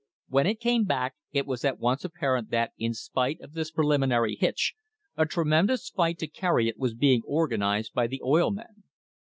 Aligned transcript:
When 0.29 0.47
it 0.47 0.59
came 0.59 0.85
back 0.85 1.13
it 1.31 1.45
was 1.45 1.63
at 1.63 1.77
once 1.77 2.03
apparent 2.03 2.49
that, 2.49 2.73
in 2.75 2.95
spite 2.95 3.39
of 3.39 3.53
this 3.53 3.69
pre 3.69 3.85
liminary 3.85 4.35
hitch, 4.35 4.73
a 5.15 5.27
tremendous 5.27 5.91
fight 5.91 6.17
to 6.17 6.27
carry 6.27 6.67
it 6.67 6.79
was 6.79 6.95
being 6.95 7.21
organised 7.23 7.93
by 7.93 8.07
the 8.07 8.23
oil 8.25 8.49
men. 8.49 8.81